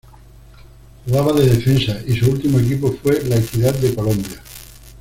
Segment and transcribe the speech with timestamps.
[1.05, 4.41] Jugaba de defensa y su último equipo fue La Equidad de Colombia.